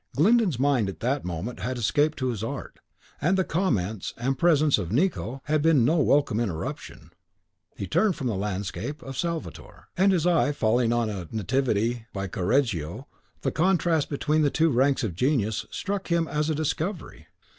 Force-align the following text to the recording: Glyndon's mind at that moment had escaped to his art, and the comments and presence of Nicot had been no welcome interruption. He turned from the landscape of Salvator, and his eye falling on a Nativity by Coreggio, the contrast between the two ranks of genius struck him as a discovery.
Glyndon's 0.15 0.57
mind 0.57 0.89
at 0.89 0.99
that 1.01 1.23
moment 1.23 1.59
had 1.59 1.77
escaped 1.77 2.17
to 2.17 2.29
his 2.29 2.43
art, 2.43 2.79
and 3.21 3.37
the 3.37 3.43
comments 3.43 4.15
and 4.17 4.35
presence 4.35 4.79
of 4.79 4.91
Nicot 4.91 5.41
had 5.43 5.61
been 5.61 5.85
no 5.85 5.99
welcome 5.99 6.39
interruption. 6.39 7.11
He 7.75 7.85
turned 7.85 8.15
from 8.15 8.25
the 8.25 8.33
landscape 8.33 9.03
of 9.03 9.15
Salvator, 9.15 9.89
and 9.95 10.11
his 10.11 10.25
eye 10.25 10.53
falling 10.53 10.91
on 10.91 11.11
a 11.11 11.27
Nativity 11.31 12.07
by 12.13 12.27
Coreggio, 12.27 13.05
the 13.41 13.51
contrast 13.51 14.09
between 14.09 14.41
the 14.41 14.49
two 14.49 14.71
ranks 14.71 15.03
of 15.03 15.13
genius 15.13 15.67
struck 15.69 16.07
him 16.07 16.27
as 16.27 16.49
a 16.49 16.55
discovery. 16.55 17.27